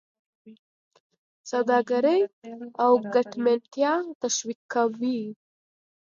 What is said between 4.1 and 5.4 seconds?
تشویقوي.